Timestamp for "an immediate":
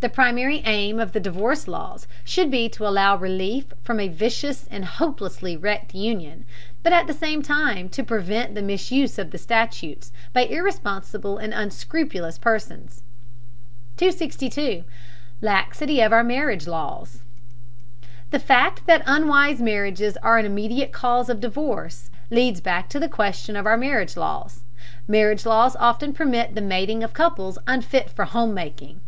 20.36-20.92